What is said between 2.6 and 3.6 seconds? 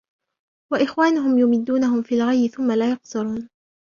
لا يقصرون